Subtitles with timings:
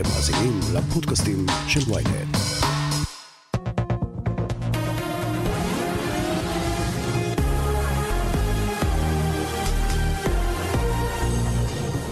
[0.00, 2.36] אתם מאזינים לפודקאסטים של ויינט.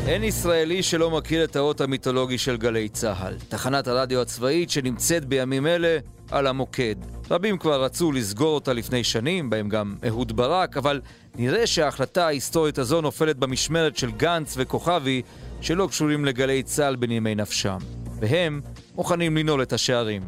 [0.06, 5.66] אין ישראלי שלא מכיר את האות המיתולוגי של גלי צה"ל, תחנת הרדיו הצבאית שנמצאת בימים
[5.66, 5.98] אלה
[6.30, 6.96] על המוקד.
[7.30, 11.00] רבים כבר רצו לסגור אותה לפני שנים, בהם גם אהוד ברק, אבל
[11.34, 15.22] נראה שההחלטה ההיסטורית הזו נופלת במשמרת של גנץ וכוכבי,
[15.60, 17.78] שלא קשורים לגלי צה"ל בנימי נפשם.
[18.20, 18.60] והם
[18.94, 20.22] מוכנים לנעול את השערים.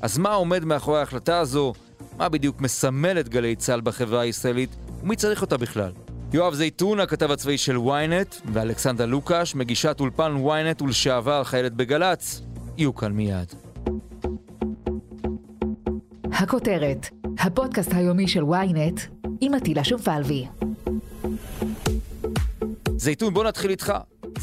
[0.00, 1.72] אז מה עומד מאחורי ההחלטה הזו?
[2.16, 4.70] מה בדיוק מסמל את גלי צה"ל בחברה הישראלית?
[5.02, 5.92] ומי צריך אותה בכלל?
[6.32, 12.42] יואב זייתון, הכתב הצבאי של ynet, ואלכסנדר לוקש, מגישת אולפן ynet ולשעבר חיילת בגל"צ,
[12.76, 13.52] יהיו כאן מיד.
[16.32, 17.08] הכותרת,
[17.38, 20.46] הפודקאסט היומי של ynet עם עטילה שומפלבי.
[22.96, 23.92] זייתון, בוא נתחיל איתך.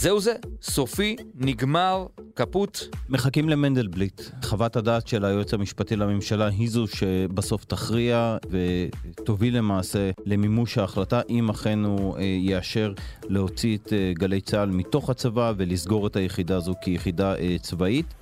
[0.02, 2.80] זהו זה, סופי, נגמר, קפוט.
[3.10, 4.22] מחכים למנדלבליט.
[4.44, 11.50] חוות הדעת של היועץ המשפטי לממשלה היא זו שבסוף תכריע ותוביל למעשה למימוש ההחלטה, אם
[11.50, 12.94] אכן הוא אה, יאשר
[13.24, 18.19] להוציא את אה, גלי צה"ל מתוך הצבא ולסגור את היחידה הזו כיחידה אה, צבאית.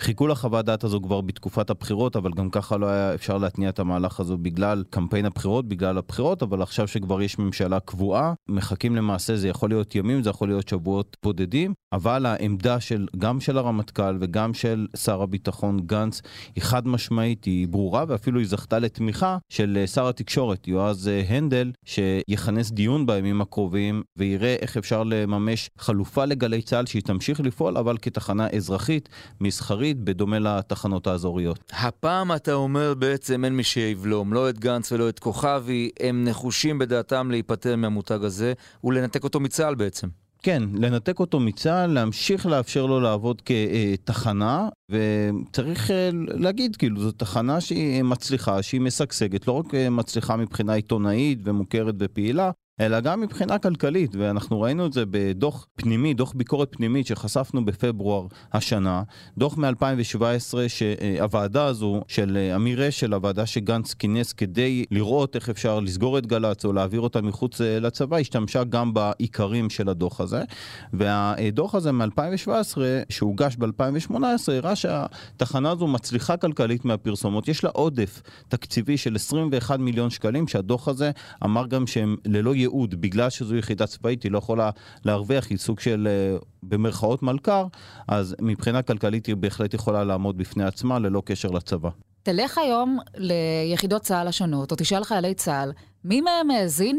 [0.00, 3.78] חיכו לחוות דעת הזו כבר בתקופת הבחירות, אבל גם ככה לא היה אפשר להתניע את
[3.78, 9.36] המהלך הזו בגלל קמפיין הבחירות, בגלל הבחירות, אבל עכשיו שכבר יש ממשלה קבועה, מחכים למעשה,
[9.36, 14.16] זה יכול להיות ימים, זה יכול להיות שבועות בודדים, אבל העמדה של, גם של הרמטכ"ל
[14.20, 16.22] וגם של שר הביטחון גנץ
[16.56, 22.70] היא חד משמעית, היא ברורה, ואפילו היא זכתה לתמיכה של שר התקשורת יועז הנדל, שיכנס
[22.70, 28.46] דיון בימים הקרובים ויראה איך אפשר לממש חלופה לגלי צה"ל שהיא תמשיך לפעול, אבל כתחנה
[28.50, 29.08] אזרחית,
[29.40, 29.89] מסחרית.
[29.90, 31.72] העברית, בדומה לתחנות האזוריות.
[31.72, 36.78] הפעם אתה אומר בעצם אין מי שיבלום, לא את גנץ ולא את כוכבי, הם נחושים
[36.78, 38.52] בדעתם להיפטר מהמותג הזה
[38.84, 40.08] ולנתק אותו מצה"ל בעצם.
[40.42, 47.60] כן, לנתק אותו מצה"ל, להמשיך לאפשר לו לעבוד כתחנה, וצריך אה, להגיד, כאילו, זו תחנה
[47.60, 53.58] שהיא מצליחה, שהיא משגשגת, לא רק אה, מצליחה מבחינה עיתונאית ומוכרת ופעילה, אלא גם מבחינה
[53.58, 59.02] כלכלית, ואנחנו ראינו את זה בדוח פנימי, דוח ביקורת פנימית שחשפנו בפברואר השנה,
[59.38, 66.18] דוח מ-2017 שהוועדה הזו של אמיר אשל, הוועדה שגנץ כינס כדי לראות איך אפשר לסגור
[66.18, 70.42] את גל"צ או להעביר אותה מחוץ אה, לצבא, השתמשה גם בעיקרים של הדוח הזה,
[70.92, 74.14] והדוח הזה מ-2017 שהוגש ב-2018
[74.52, 80.88] הראה שהתחנה הזו מצליחה כלכלית מהפרסומות, יש לה עודף תקציבי של 21 מיליון שקלים, שהדוח
[80.88, 81.10] הזה
[81.44, 82.69] אמר גם שהם ללא ייעוד.
[82.70, 84.70] ייעוד, בגלל שזו יחידה צבאית, היא לא יכולה
[85.04, 87.66] להרוויח, היא סוג של אה, במרכאות מלכ"ר,
[88.08, 91.90] אז מבחינה כלכלית היא בהחלט יכולה לעמוד בפני עצמה ללא קשר לצבא.
[92.22, 95.72] תלך היום ליחידות צה"ל השונות, או תשאל חיילי צה"ל,
[96.04, 96.98] מי מהם האזין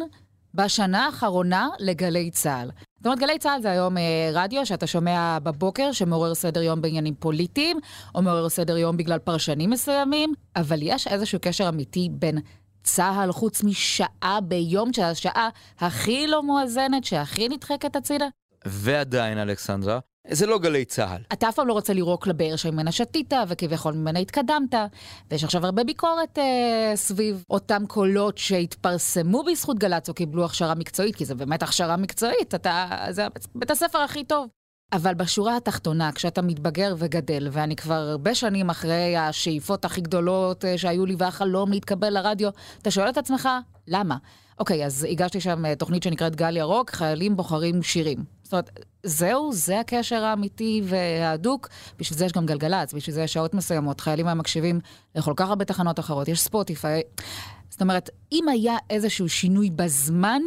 [0.54, 2.70] בשנה האחרונה לגלי צה"ל?
[2.98, 7.16] זאת אומרת, גלי צה"ל זה היום אה, רדיו שאתה שומע בבוקר שמעורר סדר יום בעניינים
[7.16, 7.78] פוליטיים,
[8.16, 12.38] או מעורר סדר יום בגלל פרשנים מסוימים, אבל יש איזשהו קשר אמיתי בין
[12.84, 15.50] צה"ל חוץ משעה ביום, שהשעה
[15.80, 18.26] הכי לא מואזנת, שהכי נדחקת הצידה?
[18.66, 21.22] ועדיין, אלכסנדרה, זה לא גלי צה"ל.
[21.34, 24.74] אתה אף פעם לא רוצה לירוק לבאר שממנה שתית, וכביכול ממנה התקדמת,
[25.32, 31.16] ויש עכשיו הרבה ביקורת אה, סביב אותם קולות שהתפרסמו בזכות גל"צ או קיבלו הכשרה מקצועית,
[31.16, 34.48] כי זה באמת הכשרה מקצועית, אתה, זה בית הספר הכי טוב.
[34.94, 40.78] אבל בשורה התחתונה, כשאתה מתבגר וגדל, ואני כבר הרבה שנים אחרי השאיפות הכי גדולות אה,
[40.78, 42.50] שהיו לי והחלום להתקבל לרדיו,
[42.82, 43.50] אתה שואל את עצמך,
[43.88, 44.18] למה?
[44.60, 48.24] אוקיי, אז הגשתי שם אה, תוכנית שנקראת גל ירוק, חיילים בוחרים שירים.
[48.44, 51.70] זאת אומרת, זהו, זה הקשר האמיתי וההדוק.
[52.00, 54.02] בשביל זה יש גם גלגלצ, בשביל זה יש שעות מסוימות.
[54.02, 54.80] חיילים היום מקשיבים
[55.16, 57.02] לכל כך הרבה תחנות אחרות, יש ספוטיפיי.
[57.70, 60.42] זאת אומרת, אם היה איזשהו שינוי בזמן,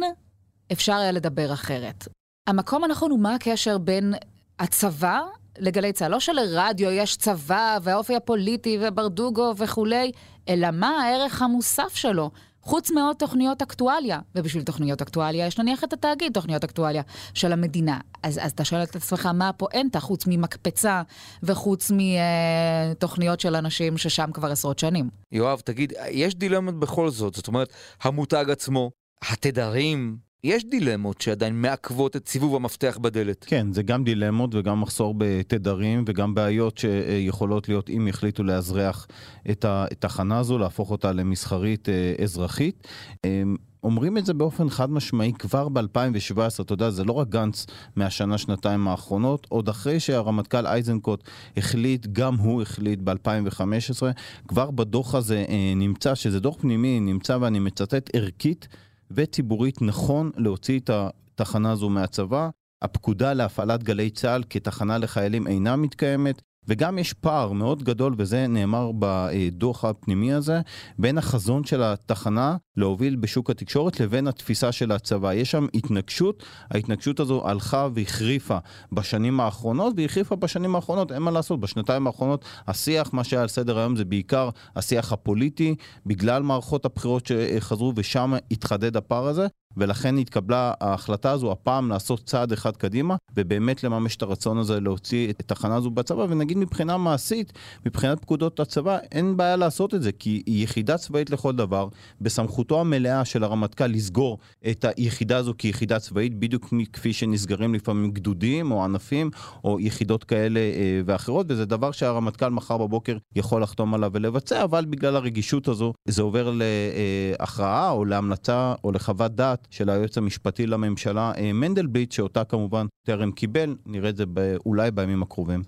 [0.71, 2.07] אפשר היה לדבר אחרת.
[2.47, 4.13] המקום הנכון הוא מה הקשר בין
[4.59, 5.21] הצבא
[5.59, 10.11] לגלי צה"ל, לא שלרדיו יש צבא והאופי הפוליטי וברדוגו וכולי,
[10.49, 12.31] אלא מה הערך המוסף שלו.
[12.61, 17.99] חוץ מעוד תוכניות אקטואליה, ובשביל תוכניות אקטואליה יש נניח את התאגיד, תוכניות אקטואליה של המדינה.
[18.23, 21.01] אז, אז אתה שואל את עצמך מה הפואנטה, חוץ ממקפצה
[21.43, 25.09] וחוץ מתוכניות של אנשים ששם כבר עשרות שנים.
[25.31, 28.91] יואב, תגיד, יש דילמות בכל זאת, זאת אומרת, המותג עצמו,
[29.31, 33.45] התדרים, יש דילמות שעדיין מעכבות את סיבוב המפתח בדלת.
[33.47, 39.07] כן, זה גם דילמות וגם מחסור בתדרים וגם בעיות שיכולות להיות אם יחליטו לאזרח
[39.51, 42.87] את התחנה הזו, להפוך אותה למסחרית אה, אזרחית.
[43.23, 47.65] אמ, אומרים את זה באופן חד משמעי כבר ב-2017, אתה יודע, זה לא רק גנץ
[47.95, 51.23] מהשנה, שנתיים האחרונות, עוד אחרי שהרמטכ"ל איזנקוט
[51.57, 54.03] החליט, גם הוא החליט ב-2015,
[54.47, 58.67] כבר בדוח הזה אה, נמצא, שזה דוח פנימי, נמצא ואני מצטט ערכית.
[59.11, 62.49] וציבורית נכון להוציא את התחנה הזו מהצבא.
[62.81, 66.41] הפקודה להפעלת גלי צה"ל כתחנה לחיילים אינה מתקיימת.
[66.67, 70.61] וגם יש פער מאוד גדול, וזה נאמר בדוח הפנימי הזה,
[70.99, 75.33] בין החזון של התחנה להוביל בשוק התקשורת לבין התפיסה של הצבא.
[75.33, 78.57] יש שם התנגשות, ההתנגשות הזו הלכה והחריפה
[78.91, 83.47] בשנים האחרונות, והיא החריפה בשנים האחרונות, אין מה לעשות, בשנתיים האחרונות השיח, מה שהיה על
[83.47, 85.75] סדר היום זה בעיקר השיח הפוליטי,
[86.05, 89.47] בגלל מערכות הבחירות שחזרו, ושם התחדד הפער הזה.
[89.77, 95.29] ולכן התקבלה ההחלטה הזו הפעם לעשות צעד אחד קדימה, ובאמת לממש את הרצון הזה להוציא
[95.29, 97.53] את התחנה הזו בצבא, ונגיד מבחינה מעשית,
[97.85, 101.87] מבחינת פקודות הצבא, אין בעיה לעשות את זה, כי היא יחידה צבאית לכל דבר,
[102.21, 104.37] בסמכותו המלאה של הרמטכ"ל לסגור
[104.69, 109.29] את היחידה הזו כיחידה צבאית, בדיוק כפי שנסגרים לפעמים גדודים או ענפים,
[109.63, 114.85] או יחידות כאלה אה, ואחרות, וזה דבר שהרמטכ"ל מחר בבוקר יכול לחתום עליו ולבצע, אבל
[114.85, 121.31] בגלל הרגישות הזו, זה עובר להכרעה או להמלצה או לחוות דעת של היועץ המשפטי לממשלה
[121.37, 124.23] אה, מנדלבליט, שאותה כמובן טרם קיבל, נראה את זה
[124.65, 125.61] אולי בימים הקרובים.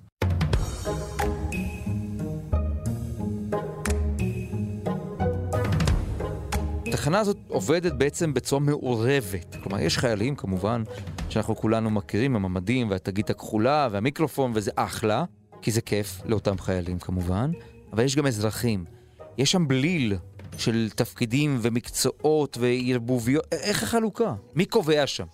[7.08, 9.56] התחנה הזאת עובדת בעצם בצורה מעורבת.
[9.64, 10.84] כלומר, יש חיילים כמובן,
[11.30, 15.26] שאנחנו כולנו מכירים, עם הממדים והתגית הכחולה והמיקרופון, וזה אחלה,
[15.62, 17.52] כי זה כיף לאותם חיילים כמובן,
[17.94, 18.86] אבל יש גם אזרחים.
[19.38, 20.16] יש שם בליל
[20.58, 24.34] של תפקידים ומקצועות וערבוביות, איך החלוקה?
[24.56, 25.26] מי קובע שם?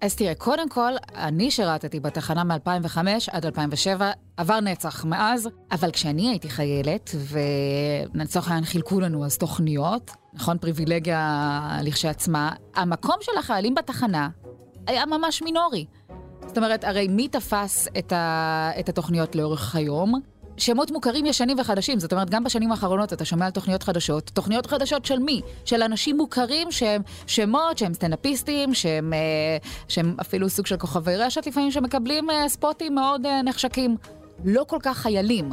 [0.00, 2.98] אז תראה, קודם כל, אני שירתתי בתחנה מ-2005
[3.30, 10.10] עד 2007, עבר נצח מאז, אבל כשאני הייתי חיילת, ולצורך העניין חילקו לנו אז תוכניות,
[10.34, 14.28] נכון, פריבילגיה לכשעצמה, המקום של החיילים בתחנה
[14.86, 15.84] היה ממש מינורי.
[16.46, 18.70] זאת אומרת, הרי מי תפס את, ה...
[18.80, 20.20] את התוכניות לאורך היום?
[20.60, 24.30] שמות מוכרים ישנים וחדשים, זאת אומרת, גם בשנים האחרונות אתה שומע על תוכניות חדשות.
[24.34, 25.40] תוכניות חדשות של מי?
[25.64, 29.18] של אנשים מוכרים שהם שמות, שהם סטנדאפיסטים, שהם, אה,
[29.88, 33.96] שהם אפילו סוג של כוכבי רשת לפעמים, שמקבלים אה, ספוטים מאוד אה, נחשקים.
[34.44, 35.52] לא כל כך חיילים.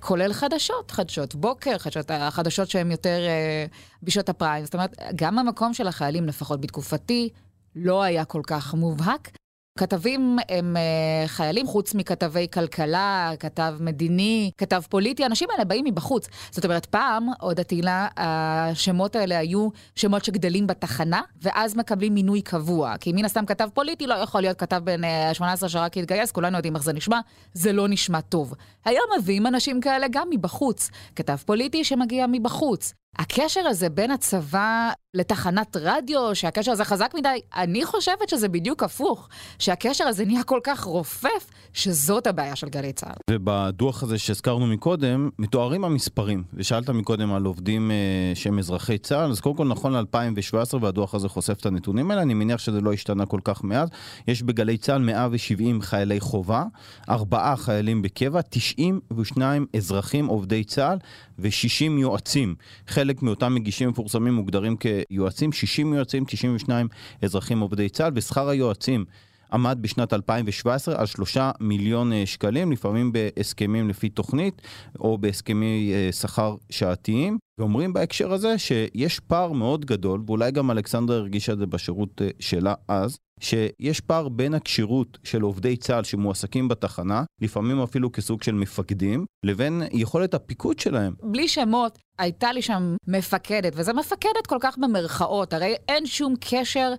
[0.00, 3.66] כולל חדשות, חדשות בוקר, חדשות, החדשות שהן יותר אה,
[4.02, 4.64] בשעות הפריים.
[4.64, 7.28] זאת אומרת, גם המקום של החיילים, לפחות בתקופתי,
[7.76, 9.30] לא היה כל כך מובהק.
[9.78, 16.28] כתבים הם uh, חיילים, חוץ מכתבי כלכלה, כתב מדיני, כתב פוליטי, האנשים האלה באים מבחוץ.
[16.50, 22.96] זאת אומרת, פעם, עוד עטילה, השמות האלה היו שמות שגדלים בתחנה, ואז מקבלים מינוי קבוע.
[23.00, 25.00] כי מן הסתם כתב פוליטי לא יכול להיות כתב בן
[25.32, 27.20] 18 אה, שרק התגייס, כולנו יודעים איך זה נשמע,
[27.52, 28.54] זה לא נשמע טוב.
[28.84, 30.90] היום מביאים אנשים כאלה גם מבחוץ.
[31.16, 32.94] כתב פוליטי שמגיע מבחוץ.
[33.18, 39.28] הקשר הזה בין הצבא לתחנת רדיו, שהקשר הזה חזק מדי, אני חושבת שזה בדיוק הפוך,
[39.58, 43.14] שהקשר הזה נהיה כל כך רופף, שזאת הבעיה של גלי צה"ל.
[43.30, 47.96] ובדוח הזה שהזכרנו מקודם, מתוארים המספרים, ושאלת מקודם על עובדים אה,
[48.34, 52.34] שהם אזרחי צה"ל, אז קודם כל נכון ל-2017, והדוח הזה חושף את הנתונים האלה, אני
[52.34, 53.88] מניח שזה לא השתנה כל כך מאז.
[54.28, 56.64] יש בגלי צה"ל 170 חיילי חובה,
[57.08, 60.98] ארבעה חיילים בקבע, 92 אזרחים עובדי צה"ל
[61.38, 62.54] ו-60 יועצים.
[63.02, 66.88] חלק מאותם מגישים מפורסמים מוגדרים כיועצים, 60 יועצים, 92
[67.22, 69.04] אזרחים עובדי צה"ל, ושכר היועצים
[69.52, 74.62] עמד בשנת 2017 על 3 מיליון אה, שקלים, לפעמים בהסכמים לפי תוכנית
[75.00, 77.38] או בהסכמי אה, שכר שעתיים.
[77.58, 82.28] ואומרים בהקשר הזה שיש פער מאוד גדול, ואולי גם אלכסנדרה הרגישה את זה בשירות אה,
[82.40, 88.52] שלה אז, שיש פער בין הכשירות של עובדי צה"ל שמועסקים בתחנה, לפעמים אפילו כסוג של
[88.52, 91.14] מפקדים, לבין יכולת הפיקוד שלהם.
[91.22, 96.92] בלי שמות, הייתה לי שם מפקדת, וזה מפקדת כל כך במרכאות, הרי אין שום קשר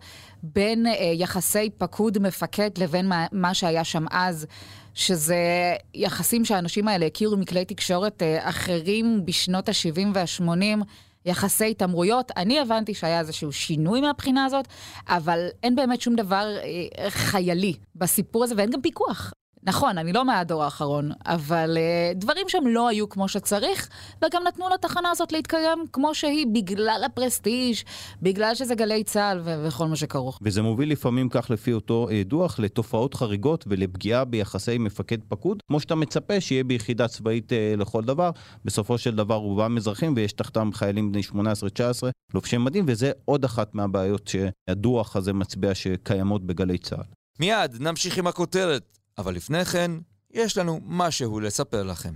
[0.43, 4.47] בין אה, יחסי פקוד-מפקד לבין מה, מה שהיה שם אז.
[4.95, 5.35] שזה
[5.93, 10.83] יחסים שהאנשים האלה הכירו מכלי תקשורת אה, אחרים בשנות ה-70 וה-80.
[11.25, 12.31] יחסי התעמרויות.
[12.37, 14.67] אני הבנתי שהיה איזשהו שינוי מהבחינה הזאת,
[15.07, 19.33] אבל אין באמת שום דבר אה, חיילי בסיפור הזה, ואין גם פיקוח.
[19.65, 23.89] נכון, אני לא מהדור האחרון, אבל uh, דברים שם לא היו כמו שצריך,
[24.25, 27.75] וגם נתנו לתחנה הזאת להתקיים כמו שהיא, בגלל הפרסטיג',
[28.21, 30.39] בגלל שזה גלי צה"ל ו- וכל מה שכרוך.
[30.41, 35.95] וזה מוביל לפעמים, כך לפי אותו uh, דוח, לתופעות חריגות ולפגיעה ביחסי מפקד-פקוד, כמו שאתה
[35.95, 38.31] מצפה שיהיה ביחידה צבאית uh, לכל דבר.
[38.65, 41.33] בסופו של דבר רובם אזרחים, ויש תחתם חיילים בני 18-19
[42.33, 47.03] לובשי מדים, וזה עוד אחת מהבעיות שהדוח הזה מצביע שקיימות בגלי צה"ל.
[47.39, 48.93] מיד נמשיך עם הכותרת.
[49.17, 49.91] אבל לפני כן,
[50.31, 52.13] יש לנו משהו לספר לכם.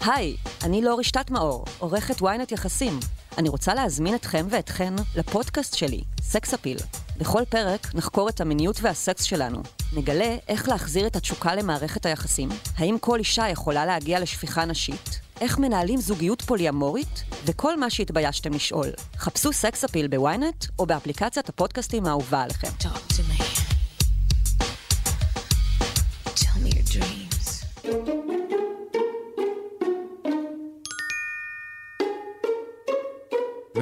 [0.00, 3.00] היי, אני לא רשתת מאור, עורכת ynet יחסים.
[3.38, 6.78] אני רוצה להזמין אתכם ואתכן לפודקאסט שלי, סקס אפיל.
[7.18, 9.62] בכל פרק נחקור את המיניות והסקס שלנו.
[9.96, 15.58] נגלה איך להחזיר את התשוקה למערכת היחסים, האם כל אישה יכולה להגיע לשפיכה נשית, איך
[15.58, 18.88] מנהלים זוגיות פוליאמורית, וכל מה שהתביישתם לשאול.
[19.16, 22.70] חפשו סקס אפיל בוויינט, או באפליקציית הפודקאסטים האהובה עליכם.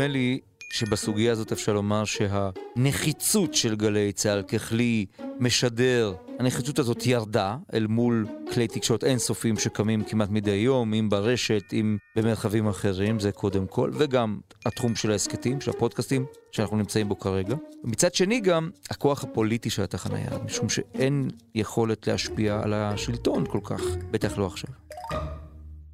[0.04, 0.38] נדמה לי
[0.70, 5.06] שבסוגיה הזאת אפשר לומר שהנחיצות של גלי צה"ל ככלי
[5.40, 11.62] משדר, הנחיצות הזאת ירדה אל מול כלי תקשורת אינסופיים שקמים כמעט מדי יום, אם ברשת,
[11.72, 17.18] אם במרחבים אחרים, זה קודם כל, וגם התחום של ההסכתים, של הפודקאסטים, שאנחנו נמצאים בו
[17.18, 17.56] כרגע.
[17.84, 23.60] מצד שני גם, הכוח הפוליטי של התחנה ירד, משום שאין יכולת להשפיע על השלטון כל
[23.64, 24.70] כך, בטח לא עכשיו.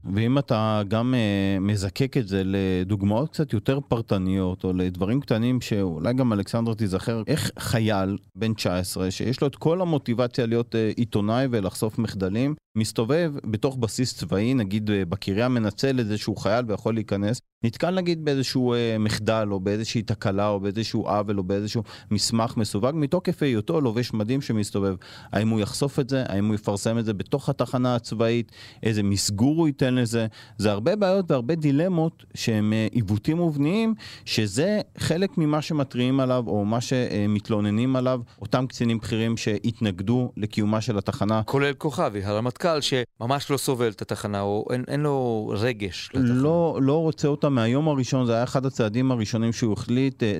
[0.04, 6.12] ואם אתה גם uh, מזקק את זה לדוגמאות קצת יותר פרטניות, או לדברים קטנים שאולי
[6.14, 11.46] גם אלכסנדרה תיזכר, איך חייל בן 19, שיש לו את כל המוטיבציה להיות uh, עיתונאי
[11.50, 17.90] ולחשוף מחדלים, מסתובב בתוך בסיס צבאי, נגיד uh, בקריה מנצל איזשהו חייל ויכול להיכנס, נתקל
[17.90, 23.42] נגיד באיזשהו uh, מחדל, או באיזושהי תקלה, או באיזשהו עוול, או באיזשהו מסמך מסווג, מתוקף
[23.42, 24.94] היותו לובש מדים שמסתובב.
[25.32, 26.24] האם הוא יחשוף את זה?
[26.28, 28.52] האם הוא יפרסם את זה בתוך התחנה הצבאית?
[28.82, 30.26] איזה מסגור הוא ייתן לזה?
[30.58, 36.64] זה הרבה בעיות והרבה דילמות שהם uh, עיוותים מובניים, שזה חלק ממה שמתריעים עליו, או
[36.64, 41.42] מה שמתלוננים עליו, אותם קצינים בכירים שהתנגדו לקיומה של התחנה.
[41.42, 42.22] כולל כוכבי,
[42.64, 46.34] הרמטכ"ל, שממש לא סובל את התחנה, או אין, אין לו רגש לתחנה.
[46.34, 50.38] לא, לא רוצה אותה מהיום הראשון, זה היה אחד הצעדים הראשונים שהוא החליט אה,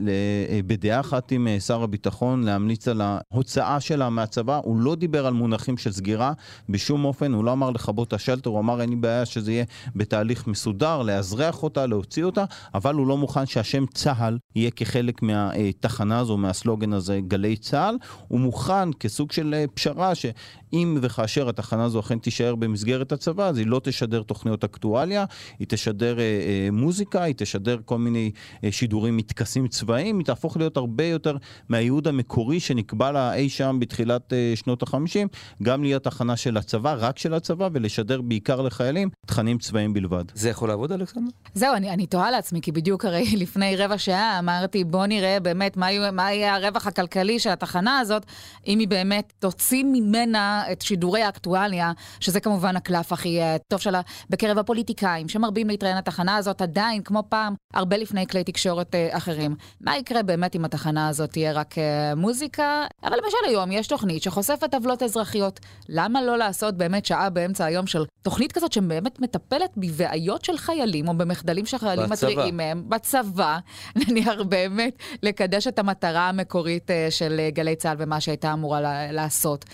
[0.48, 4.60] אה, בדעה אחת עם אה, שר הביטחון להמליץ על ההוצאה שלה מהצבא.
[4.64, 6.32] הוא לא דיבר על מונחים של סגירה
[6.68, 9.64] בשום אופן, הוא לא אמר לכבות את השלטר, הוא אמר אין לי בעיה שזה יהיה
[9.96, 16.18] בתהליך מסודר, לאזרח אותה, להוציא אותה, אבל הוא לא מוכן שהשם צה"ל יהיה כחלק מהתחנה
[16.18, 17.96] הזו, מהסלוגן הזה, גלי צה"ל.
[18.28, 23.66] הוא מוכן כסוג של פשרה שאם וכאשר התחנה הזו אכן תישאר במסגרת הצבא, אז היא
[23.66, 25.24] לא תשדר תוכניות אקטואליה,
[25.58, 28.30] היא תשדר אה, אה, מוזיקה, היא תשדר כל מיני
[28.64, 31.36] אה, שידורים מטקסים צבאיים, היא תהפוך להיות הרבה יותר
[31.68, 35.28] מהייעוד המקורי שנקבע לה אי שם בתחילת אה, שנות החמישים,
[35.62, 40.24] גם להיות תחנה של הצבא, רק של הצבא, ולשדר בעיקר לחיילים תכנים צבאיים בלבד.
[40.34, 41.30] זה יכול לעבוד, אלכסנדר?
[41.54, 45.76] זהו, אני, אני תוהה לעצמי, כי בדיוק הרי לפני רבע שעה אמרתי, בוא נראה באמת
[45.76, 48.26] מה, יהיה- מה יהיה הרווח הכלכלי של התחנה הזאת,
[48.66, 54.00] אם היא באמת תוציא ממנה את שידורי האקטואליה, שזה כמובן הקלף הכי אה, טוב שלה
[54.30, 59.56] בקרב הפוליטיקאים, שמרבים להתראיין לתחנה הזאת עדיין, כמו פעם, הרבה לפני כלי תקשורת אה, אחרים.
[59.80, 62.86] מה יקרה באמת אם התחנה הזאת תהיה רק אה, מוזיקה?
[63.04, 65.60] אבל למשל היום יש תוכנית שחושפת עוולות אזרחיות.
[65.88, 71.08] למה לא לעשות באמת שעה באמצע היום של תוכנית כזאת שבאמת מטפלת בבעיות של חיילים
[71.08, 72.10] או במחדלים שחיילים.
[72.10, 73.58] מתריעים מהם בצבא,
[74.08, 78.80] נניח באמת לקדש את המטרה המקורית של גלי צה"ל ומה שהייתה אמורה
[79.12, 79.64] לעשות.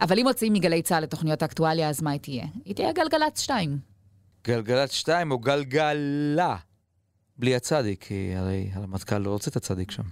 [0.00, 2.46] אבל אם מוציאים מגלי צה"ל לתוכניות האקטואליה, אז מה היא תהיה?
[2.64, 3.78] היא תהיה גלגלצ 2.
[4.44, 6.56] גלגלת 2 או גלגלה.
[7.38, 10.02] בלי הצדיק, כי הרי הרמטכ"ל לא רוצה את הצדיק שם.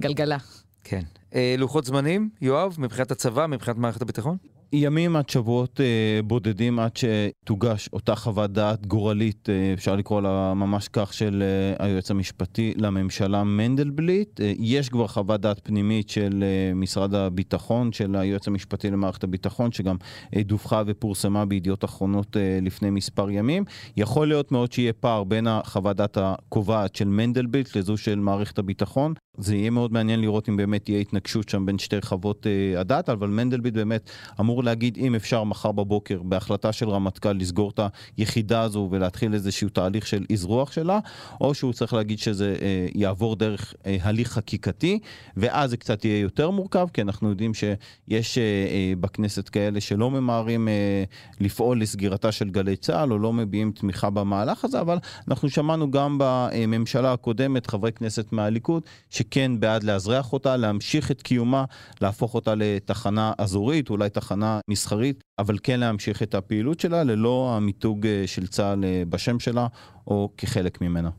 [0.00, 0.36] גלגלה.
[0.84, 1.02] כן.
[1.34, 4.36] אה, לוחות זמנים, יואב, מבחינת הצבא, מבחינת מערכת הביטחון?
[4.72, 10.54] ימים עד שבועות אה, בודדים עד שתוגש אותה חוות דעת גורלית, אה, אפשר לקרוא לה
[10.54, 14.40] ממש כך, של אה, היועץ המשפטי לממשלה מנדלבליט.
[14.40, 19.72] אה, יש כבר חוות דעת פנימית של אה, משרד הביטחון, של היועץ המשפטי למערכת הביטחון,
[19.72, 19.96] שגם
[20.36, 23.64] אה, דווחה ופורסמה בידיעות אחרונות אה, לפני מספר ימים.
[23.96, 29.14] יכול להיות מאוד שיהיה פער בין החוות דעת הקובעת של מנדלבליט לזו של מערכת הביטחון.
[29.38, 33.08] זה יהיה מאוד מעניין לראות אם באמת תהיה התנגשות שם בין שתי חוות אה, הדת,
[33.08, 37.80] אבל מנדלבליט באמת אמור להגיד אם אפשר מחר בבוקר בהחלטה של רמטכ"ל לסגור את
[38.16, 40.98] היחידה הזו ולהתחיל איזשהו תהליך של אזרוח שלה,
[41.40, 44.98] או שהוא צריך להגיד שזה אה, יעבור דרך אה, הליך חקיקתי,
[45.36, 50.10] ואז זה קצת יהיה יותר מורכב, כי אנחנו יודעים שיש אה, אה, בכנסת כאלה שלא
[50.10, 51.04] ממהרים אה,
[51.40, 54.98] לפעול לסגירתה של גלי צה"ל, או לא מביעים תמיכה במהלך הזה, אבל
[55.28, 61.64] אנחנו שמענו גם בממשלה הקודמת חברי כנסת מהליכוד, שכן בעד לאזרח אותה, להמשיך את קיומה,
[62.00, 68.06] להפוך אותה לתחנה אזורית, אולי תחנה מסחרית, אבל כן להמשיך את הפעילות שלה ללא המיתוג
[68.06, 69.66] אה, של צה"ל אה, בשם שלה
[70.06, 71.10] או כחלק ממנה.